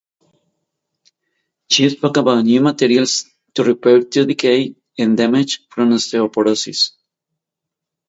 [1.69, 6.93] She spoke about new materials to repair tooth decay and damage from osteoporosis.